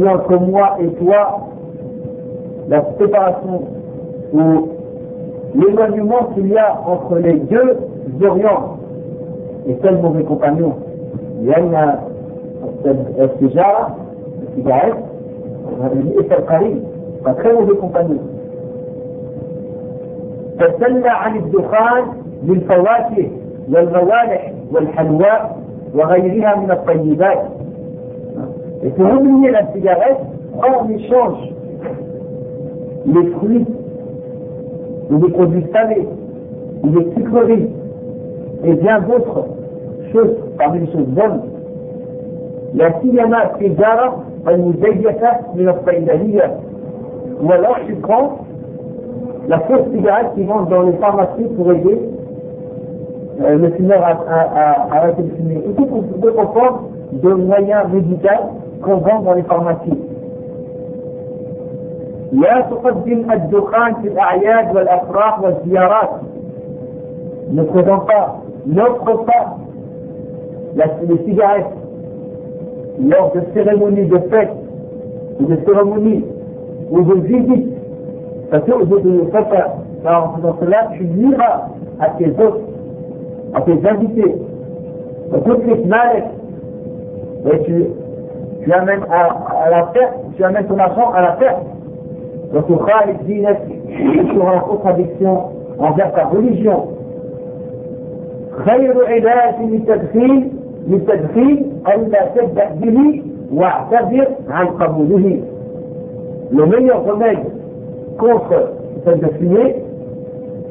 entre 0.05 0.35
moi 0.37 0.77
et 0.81 0.87
toi 1.03 1.47
la 2.69 2.83
séparation 2.99 3.61
ou 4.33 4.69
l'éloignement 5.55 6.23
qu'il 6.33 6.47
y 6.47 6.57
a 6.57 6.75
entre 6.87 7.17
les 7.19 7.33
deux 7.33 7.77
orients 8.25 8.77
et 9.67 9.75
quel 9.81 9.97
mauvais 10.01 10.23
compagnon 10.23 10.73
لأن 11.43 11.99
السجارة 13.19 13.95
السجارة 14.57 14.97
بئس 15.93 16.31
القريب 16.31 16.83
فكان 17.25 17.55
mauvais 17.55 17.77
compagnon 17.81 18.21
تسلى 20.59 21.09
عن 21.09 21.35
الدخان 21.35 22.03
بالفواكه 22.43 23.27
والموالح 23.72 24.52
والحلواء 24.72 25.56
وغيرها 25.94 26.56
من 26.56 26.70
الطيبات 26.70 27.38
Et 28.84 28.90
pour 28.96 29.06
oublier 29.12 29.50
la 29.52 29.72
cigarette, 29.72 30.18
on 30.56 30.88
échange 30.88 31.38
les 33.06 33.30
fruits 33.30 33.64
ou 35.08 35.18
des 35.18 35.32
produits 35.32 35.66
salés, 35.72 36.08
ou 36.82 36.88
des 36.88 37.12
sucreries, 37.14 37.70
et 38.64 38.74
bien 38.74 38.98
d'autres 39.02 39.44
choses 40.12 40.34
parmi 40.58 40.80
les 40.80 40.86
choses 40.92 41.06
bonnes. 41.06 41.42
La 42.74 43.00
siyama 43.00 43.46
tijara 43.60 44.14
المزيفة 44.48 45.30
من 45.54 45.68
الصيدلية 45.68 46.56
ou 47.42 47.50
alors 47.52 47.76
tu 47.86 47.94
prends 47.96 48.38
la 49.48 49.58
fausse 49.60 49.90
cigarette 49.92 50.34
qui 50.34 50.44
vend 50.44 50.62
dans 50.62 50.82
les 50.82 50.92
pharmacies 50.94 51.48
pour 51.56 51.72
aider 51.72 51.98
euh, 53.40 53.56
le 53.58 53.70
fumeur 53.72 54.02
à, 54.04 54.10
à, 54.10 54.92
à 54.92 54.96
arrêter 54.98 55.22
de 55.22 55.30
fumer. 55.36 55.56
Et 55.68 55.72
tout 55.74 55.86
d'autres 56.18 56.52
formes 56.52 56.86
de 57.12 57.32
moyens 57.34 57.88
médicaux 57.92 58.28
qu'on 58.82 58.96
vend 58.96 59.20
dans 59.20 59.34
les 59.34 59.42
pharmacies. 59.42 59.98
لا 62.32 62.60
تقدم 62.60 63.30
الدخان 63.32 63.94
في 63.94 64.08
الأعياد 64.08 64.76
والأفراح 64.76 65.42
والزيارات 65.42 66.10
ne 67.52 67.62
présente 67.64 68.06
pas, 68.06 68.38
n'offre 68.66 69.24
pas 69.24 69.56
les 71.06 71.18
cigarettes 71.24 71.66
lors 73.00 73.32
de 73.34 73.40
cérémonies 73.54 74.06
de 74.06 74.18
fête 74.30 74.52
ou 75.40 75.44
de 75.44 75.56
cérémonies 75.66 76.24
ou 76.90 77.02
de 77.02 77.14
visites. 77.20 77.68
Parce 78.50 78.64
que 78.64 78.84
de 78.84 79.30
faire 79.30 79.70
en 80.04 80.36
faisant 80.36 80.56
cela, 80.60 80.88
tu 80.96 81.04
nuiras 81.04 81.68
à 82.00 82.08
tes 82.18 82.30
hôtes, 82.30 82.60
à 83.54 83.60
tes 83.62 83.88
invités, 83.88 84.34
à 85.34 85.38
toutes 85.38 85.66
les 85.66 85.84
malades. 85.84 86.30
Et 87.52 87.58
tu, 87.64 87.84
tu 88.64 88.72
amènes 88.72 89.04
à, 89.10 89.66
à 89.66 89.70
la 89.70 89.82
perte, 89.86 90.14
tu 90.36 90.44
amènes 90.44 90.66
ton 90.66 90.78
argent 90.78 91.10
à 91.12 91.22
la 91.22 91.32
perte. 91.32 91.62
وتخالف 92.54 93.22
دينك 93.26 93.58
تشعر 93.88 94.60
contradiction 94.60 95.36
envers 95.80 96.12
ta 96.14 96.24
religion 96.24 96.80
خير 98.66 98.94
علاج 99.06 99.54
للتدخين 99.60 100.50
للتدخين 100.88 101.72
ألا 101.94 102.26
تبدأ 102.36 102.68
به 102.80 103.22
واعتذر 103.54 104.26
عن 104.50 104.66
قبوله 104.66 105.40
Le 106.52 106.66
meilleur 106.66 107.04
remède 107.06 107.38
contre 108.18 108.52
le 108.96 109.00
fait 109.04 109.16
de 109.16 109.26
fumer, 109.38 109.76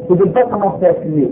c'est 0.08 0.16
de 0.16 0.26
ne 0.26 0.30
pas 0.32 0.44
commencer 0.44 0.86
à 0.86 0.94
fumer. 0.94 1.32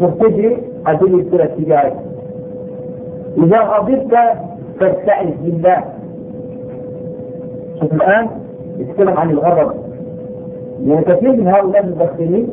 تبتدي 0.00 0.56
أدل 0.86 1.14
الكرة 1.14 1.44
التجارية 1.44 1.94
إذا 3.38 3.58
غضبت 3.60 4.14
فاستعذ 4.80 5.30
بالله. 5.42 5.84
شوف 7.80 7.92
الآن 7.92 8.28
يتكلم 8.78 9.16
عن 9.18 9.30
الغضب. 9.30 9.72
لأن 10.84 11.02
كثير 11.02 11.32
من 11.32 11.48
هؤلاء 11.48 11.84
المدخنين 11.84 12.48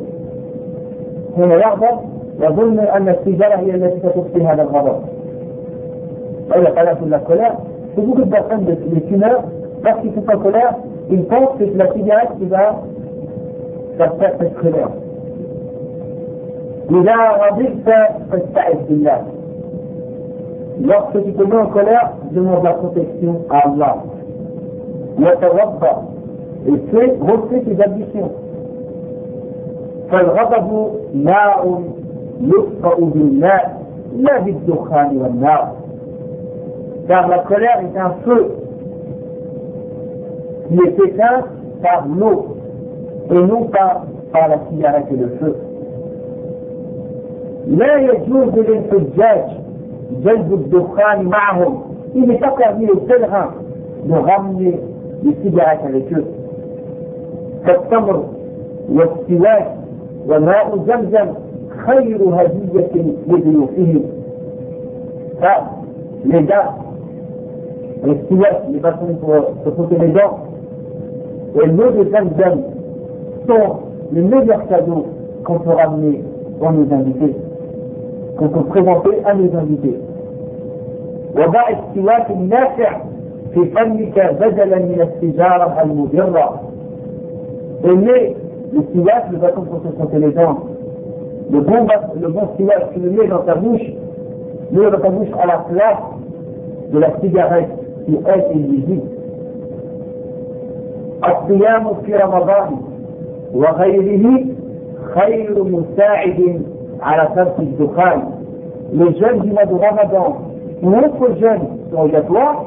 حين 1.36 1.50
يغضب 1.50 1.98
يظن 2.40 2.78
أن 2.78 3.08
التجارة 3.08 3.56
هي 3.56 3.74
التي 3.74 3.98
ستبقي 3.98 4.46
هذا 4.46 4.62
الغضب. 4.62 5.02
أي 6.54 6.66
خلاص 6.66 6.96
لا 7.06 7.18
كلا 7.18 7.54
تقول 7.96 8.22
الدخان 8.22 8.60
بالكنا 8.60 9.38
بس 9.84 9.94
تقول 10.26 10.42
كلا 10.42 10.70
إن 11.10 11.22
كنت 11.22 11.58
في 11.58 11.64
التجارة 11.64 12.36
إذا 12.42 12.82
تبقى 13.98 14.30
تدخلها 14.38 14.90
إذا 16.91 17.15
غضبت 17.31 17.89
فاستعذ 18.31 18.75
بالله. 18.89 19.21
Lorsque 20.83 21.23
tu 21.23 21.33
te 21.33 21.43
mets 21.43 21.55
en 21.57 21.67
colère, 21.67 22.11
demande 22.31 22.63
la 22.63 22.73
protection 22.73 23.41
à 23.49 23.67
Allah. 23.67 23.97
وتوضأ 25.19 26.03
et 26.67 26.77
fais, 26.91 27.13
refais 27.21 27.61
tes 27.61 27.77
ambitions. 27.87 28.31
فالغضب 30.11 30.91
نار 31.13 31.81
يطفأ 32.41 32.95
بالماء 32.99 33.81
لا 34.17 34.39
بالدخان 34.39 35.17
والنار. 35.21 35.67
Car 37.07 37.27
la 37.27 37.39
colère 37.39 37.79
est 37.81 37.97
un 37.99 38.11
feu 38.25 38.51
qui 40.67 40.79
est 40.87 41.09
éteint 41.09 41.41
par 41.83 42.05
l'eau 42.19 42.57
et 43.31 43.33
non 43.41 43.63
pas 43.63 44.03
par 44.31 44.47
la 44.49 44.57
cigarette 44.69 45.05
et 45.11 45.17
le 45.17 45.27
feu. 45.39 45.55
لا 47.66 47.96
يجوز 47.96 48.54
للحجاج 48.54 49.44
جلب 50.24 50.52
الدخان 50.52 51.24
معهم. 51.24 51.82
إذا 52.14 52.34
تقع 52.34 52.72
فيه 52.72 52.88
السلحة 52.92 53.50
مغمي 54.08 54.74
بسجعة 55.24 55.88
الجزء 55.88 56.32
فالتمر 57.64 58.24
والسواك 58.92 59.76
وماء 60.28 60.78
زمزم 60.86 61.28
خير 61.86 62.22
هدية 62.22 63.02
لضيوفهم. 63.28 64.02
فلذا 65.40 66.74
السواك 68.04 68.62
لبطن 68.70 69.16
صفوف 69.64 69.92
النجاة 69.92 70.32
والماء 71.54 72.02
زمزم 72.02 72.60
سوء 73.46 73.76
من 74.12 74.30
لم 74.30 74.50
يحتاجوا 74.50 75.02
كنت 75.44 75.68
غمي 75.68 76.22
ومزمزم. 76.60 77.32
Qu'on 78.36 78.48
peut 78.48 78.64
présenter 78.64 79.16
à 79.24 79.34
nos 79.34 79.54
invités. 79.56 79.96
وضع 81.36 81.68
السواك 81.68 82.30
النافع 82.30 83.00
في 83.54 83.64
فمك 83.64 84.36
بدلا 84.40 84.78
من 84.78 85.00
السيجارة 85.08 85.82
المضرة. 85.82 86.60
Et 87.84 87.88
le 88.72 88.82
siwak, 88.92 89.30
le 89.32 89.38
bâton 89.38 89.62
pour 89.62 89.80
se 89.82 89.88
frotter 89.96 90.18
les 90.18 90.32
dents, 90.32 90.58
le 91.52 91.60
bon, 91.60 91.86
le 92.20 92.28
bon 92.28 92.48
siwak, 92.56 92.92
tu 92.94 93.00
le 93.00 93.10
mets 93.10 93.28
dans 93.28 93.40
ta 93.40 93.54
bouche, 93.54 93.86
mets 94.72 94.90
dans 94.90 94.98
ta 94.98 95.10
bouche 95.10 95.28
à 95.40 95.46
la 95.46 95.58
place 95.58 95.98
de 96.92 96.98
la 96.98 97.20
cigarette 97.20 97.68
qui 98.06 98.14
est 98.14 98.54
illisible. 98.54 99.02
الصيام 101.24 101.94
في 102.06 102.14
رمضان 102.14 102.76
وغيره 103.54 104.44
خير 105.14 105.64
مساعد 105.64 106.60
à 107.02 107.16
la 107.16 107.26
fin 107.28 107.44
de 107.58 107.84
Khaï, 107.84 108.18
les 108.92 109.18
jeunes 109.18 109.40
du 109.40 109.50
mois 109.50 109.64
de 109.66 109.74
Ramadan 109.74 110.36
ou 110.82 110.88
autres 110.88 111.38
jeunes 111.40 111.60
sont 111.90 112.00
obligatoires, 112.02 112.64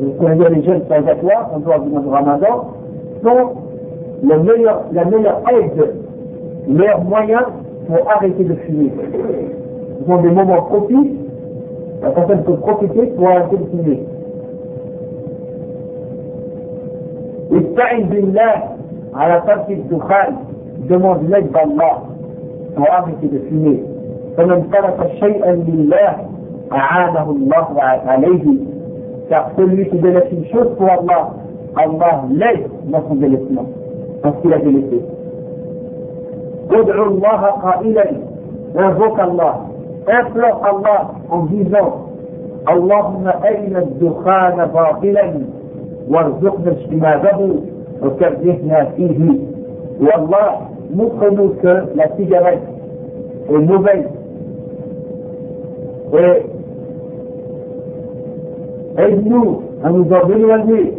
les 0.00 0.62
jeunes 0.64 0.82
sont 0.86 0.94
obligatoires, 0.94 1.50
en 1.54 1.58
dehors 1.60 1.80
du 1.80 1.88
mois 1.90 2.00
de 2.00 2.08
Ramadan, 2.08 2.64
sont 3.22 3.50
le 4.22 4.38
meilleur, 4.42 4.82
la 4.92 5.04
meilleure 5.04 5.42
aide, 5.52 5.94
leur 6.68 7.02
moyen 7.04 7.40
pour 7.86 8.10
arrêter 8.10 8.44
de 8.44 8.54
fumer. 8.54 8.92
Ils 10.06 10.12
ont 10.12 10.22
des 10.22 10.30
moments 10.30 10.62
propices, 10.62 11.16
la 12.02 12.10
personne 12.10 12.42
peut 12.44 12.56
profiter 12.56 13.06
pour 13.16 13.28
arrêter 13.28 13.56
de 13.56 13.64
fumer. 13.66 14.04
Et 17.50 17.80
à 19.14 19.28
la 19.28 19.40
fin 19.42 19.56
de 19.68 19.96
Khaï, 19.96 20.34
demande 20.88 21.28
l'aide 21.28 21.50
d'Allah. 21.50 22.02
وأخذ 22.78 23.12
بتسليمه 23.22 23.78
فمن 24.36 24.70
ترك 24.70 25.10
شيئا 25.20 25.52
لله 25.52 26.16
أعانه 26.72 27.30
الله 27.30 27.66
عليه. 27.82 28.44
تقول 29.30 29.70
لي 29.76 29.84
سيدنا 29.84 30.22
شوف 30.52 30.80
والله 30.80 31.28
الله 31.84 32.24
لا 32.32 32.52
نفذ 32.90 33.24
الإسلام 33.24 33.66
نفذ 34.24 34.46
الإسلام 34.52 35.00
ادعو 36.70 37.04
الله 37.04 37.40
قائلا. 37.40 38.06
ارزق 38.76 39.20
الله. 39.22 39.54
اطلق 40.08 40.66
الله. 40.74 41.00
انجيزا 41.32 41.92
اللهم 42.70 43.26
ارنا 43.28 43.78
الدخان 43.78 44.66
باطلا؟ 44.74 45.34
وارزقنا 46.10 46.70
اجتنابه. 46.70 47.54
وكرهنا 48.02 48.84
فيه. 48.84 49.38
والله 50.00 50.50
montre-nous 50.94 51.50
que 51.62 51.96
la 51.96 52.08
cigarette 52.16 52.62
est 53.50 53.58
mauvaise 53.58 54.06
et 56.14 56.42
aide-nous 59.02 59.62
à 59.84 59.90
nous 59.90 60.06
en 60.12 60.28
éloigner 60.30 60.94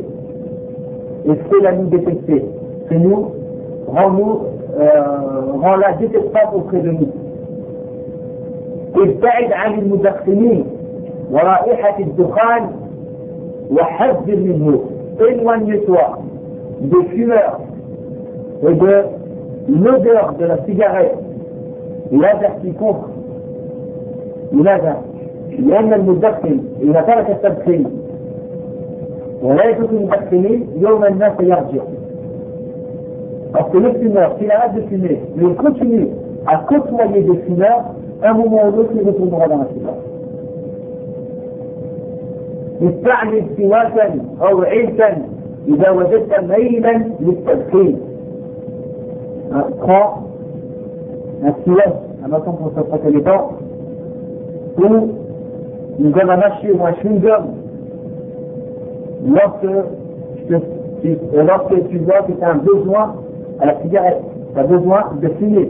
et 1.25 1.35
fais-la 1.35 1.73
nous 1.73 1.87
détester. 1.89 2.45
Fais-nous, 2.87 3.31
rends-nous, 3.87 4.39
euh, 4.79 5.51
rends-la 5.61 5.93
détestable 5.93 6.55
auprès 6.55 6.79
de 6.81 6.91
nous. 6.91 7.07
ابتعد 8.95 9.51
عن 9.53 9.79
المدخنين 9.79 10.65
ورائحة 11.31 11.99
الدخان 11.99 12.69
وحذر 13.71 14.35
منه 14.35 14.79
éloigne-toi 15.19 16.19
des 16.81 17.03
fumeurs 17.13 17.59
et 18.63 18.73
de 18.73 19.03
l'odeur 19.67 20.33
de 20.39 20.45
la 20.45 20.57
cigarette 20.65 21.15
l'avertit 22.11 22.73
contre 22.73 23.09
لماذا؟ 24.53 24.97
لأن 25.59 25.93
المدخن 25.93 26.59
إذا 26.81 27.01
ترك 27.01 27.29
التدخين 27.29 27.85
ولا 29.43 29.69
يترك 29.69 29.89
المدخنين 29.91 30.67
يوم 30.81 31.05
الناس 31.05 31.33
يرجع 31.39 31.83
que 33.71 33.77
le 33.77 33.93
fumeur, 33.93 34.35
s'il 34.39 34.51
arrête 34.51 34.75
de 34.75 34.81
fumer, 34.81 35.19
mais 35.35 35.43
il 35.43 35.55
continue 35.55 36.07
à 36.45 36.57
côtoyer 36.67 37.21
des 37.21 37.37
fumeurs, 37.39 37.83
un 38.23 38.33
moment 38.33 38.67
ou 38.67 38.75
l'autre, 38.77 38.91
il 38.95 39.01
retournera 39.07 39.47
dans 39.47 39.57
la 39.57 39.67
cigarette. 39.73 40.05
استعمل 42.81 43.43
سواكا 43.57 44.15
أو 44.41 44.61
عيسا 44.61 45.17
اذا 45.67 45.89
وجدت 45.89 46.39
ميلا 46.39 47.01
للتدخين 47.19 47.97
prends 49.80 50.24
un 51.44 51.52
siwak, 51.64 51.94
un 52.24 52.28
bâton 52.28 52.52
pour 52.52 52.70
se 52.76 52.80
frotter 52.88 53.10
les 53.10 53.20
dents, 53.20 53.52
ou 54.78 55.08
une 56.00 56.10
gomme 56.10 56.30
à 56.30 56.36
mâcher 56.36 56.72
ou 56.72 56.84
un 56.84 56.92
chewing-gum, 56.94 57.44
lorsque, 59.26 59.86
tu, 61.02 61.18
lorsque 61.34 61.88
tu 61.88 61.98
vois 61.98 62.22
que 62.22 62.32
tu 62.32 62.42
as 62.42 62.50
un 62.50 62.56
besoin 62.56 63.14
à 63.60 63.66
la 63.66 63.80
cigarette, 63.82 64.22
tu 64.54 64.60
as 64.60 64.64
besoin 64.64 65.02
de 65.20 65.28
fumer. 65.38 65.68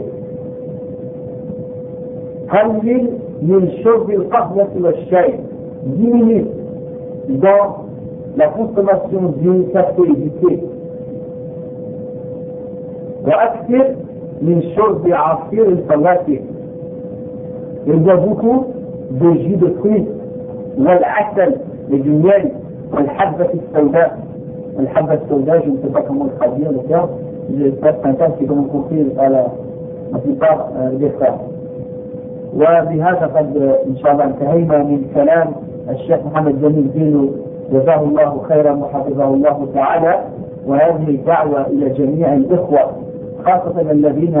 قلل 2.49 3.09
من 3.41 3.69
شرب 3.83 4.09
القهوة 4.09 4.67
والشاي 4.81 5.33
diminue 5.85 6.45
dans 7.29 7.85
la 8.37 8.47
consommation 8.47 9.33
du 9.37 9.65
café 9.71 10.01
et 10.09 10.15
du 10.15 10.29
thé. 10.31 10.59
وأكثر 13.26 13.94
من 14.42 14.62
شرب 14.76 15.08
عصير 15.12 15.68
الفواكه. 15.68 16.40
De 19.20 19.26
jus 19.42 19.56
de 19.56 19.68
fruits 19.80 20.08
والعسل 20.78 21.52
miel 21.90 22.46
والحبة 22.94 23.46
السوداء. 23.54 24.18
الحبة 24.78 25.14
السوداء, 25.14 25.60
je 25.64 25.70
ne 25.70 25.76
sais 25.82 25.92
pas 25.92 26.02
comment 26.02 26.24
le 26.24 26.30
traduire 26.38 26.70
le 26.72 26.78
terme, 26.88 27.08
j'espère 27.58 28.00
que 28.00 28.08
c'est 28.16 28.22
un 28.22 28.30
terme. 31.18 31.40
وبهذا 32.56 33.26
قد 33.36 33.56
إن 33.86 33.96
شاء 33.96 34.12
الله 34.12 34.24
انتهينا 34.24 34.78
من 34.82 35.04
كلام 35.14 35.48
الشيخ 35.90 36.18
محمد 36.26 36.60
جميل 36.62 36.92
دينو 36.92 37.28
جزاه 37.72 38.00
الله 38.02 38.42
خيرا 38.48 38.72
وحفظه 38.72 39.24
الله 39.34 39.66
تعالى 39.74 40.14
وهذه 40.66 41.18
دعوة 41.26 41.66
إلى 41.66 41.88
جميع 41.88 42.34
الإخوة 42.34 42.80
خاصة 43.44 43.90
الذين 43.90 44.34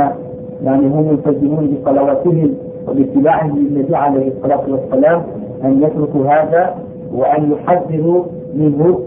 يعني 0.64 0.86
هم 0.86 1.08
ملتزمون 1.08 1.76
بصلواتهم 1.82 2.54
وباتباعهم 2.88 3.58
للنبي 3.58 3.96
عليه 3.96 4.28
الصلاة 4.28 4.60
والسلام 4.70 5.22
أن 5.64 5.82
يتركوا 5.82 6.24
هذا 6.26 6.74
وأن 7.14 7.52
يحذروا 7.52 8.24
منه 8.54 9.00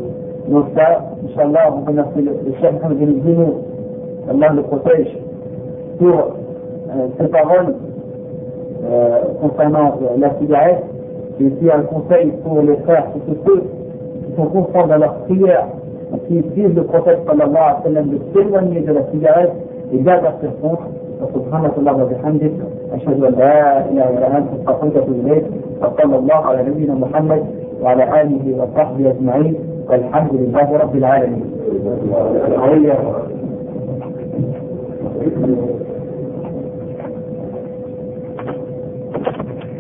نرسى 0.50 0.98
إن 1.24 1.30
شاء 1.36 1.46
الله 1.46 1.76
ممكن 1.78 2.00
الشيخ 2.48 2.74
محمد 2.74 2.98
بن 3.00 3.08
الزينو 3.10 3.54
الله 4.32 4.64
protège 4.72 5.12
pour 6.00 6.36
ces 7.20 7.28
paroles 7.28 7.76
concernant 9.42 10.00
la 10.18 10.30
cigarette 10.40 10.84
et 11.40 11.46
aussi 11.46 11.72
un 11.72 11.82
conseil 11.84 12.32
pour 12.44 12.62
les 12.62 12.76
frères 12.86 13.08
et 13.16 13.20
tous 13.32 13.38
ceux 13.46 13.62
qui 13.62 14.36
sont 14.36 14.46
constants 14.46 14.88
dans 14.88 14.98
leur 14.98 15.14
prière 15.26 15.68
qui 16.28 16.44
suivent 16.54 16.76
le 16.76 16.84
prophète 16.84 17.20
sallallahu 17.28 17.58
alayhi 17.58 17.76
wa 17.76 17.84
sallam 17.84 18.10
de 18.10 18.18
s'éloigner 18.34 18.80
de 18.82 18.94
la 18.94 19.02
cigarette 19.12 19.52
faire 20.02 20.22
contre 20.62 20.88
سبحانك 21.34 21.72
اللهم 21.78 22.02
وبحمدك 22.02 22.52
أشهد 22.94 23.24
أن 23.24 23.34
لا 23.34 23.80
إله 23.90 24.10
إلا 24.10 24.38
أنت 24.38 24.48
أستغفرك 24.68 25.08
إليك. 25.08 25.46
وصلى 25.82 26.16
الله 26.18 26.36
على 26.36 26.64
نبينا 26.70 26.94
محمد 26.94 27.44
وعلى 27.82 28.22
آله 28.22 28.44
وصحبه 28.60 29.10
أجمعين. 29.12 29.56
والحمد 29.90 30.34
لله 30.34 30.78
رب 30.78 30.96
العالمين. 30.96 31.46